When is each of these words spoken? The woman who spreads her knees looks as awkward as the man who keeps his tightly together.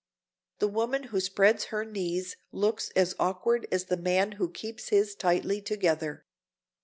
The 0.57 0.67
woman 0.67 1.03
who 1.13 1.19
spreads 1.19 1.65
her 1.65 1.85
knees 1.85 2.35
looks 2.51 2.89
as 2.95 3.13
awkward 3.19 3.67
as 3.71 3.83
the 3.85 3.97
man 3.97 4.31
who 4.31 4.49
keeps 4.49 4.89
his 4.89 5.13
tightly 5.13 5.61
together. 5.61 6.25